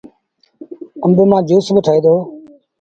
آݩب 1.05 1.17
مآݩ 1.29 1.45
جُوس 1.47 1.67
با 1.75 1.81
ٺهي 1.85 1.99
دو۔ 2.03 2.15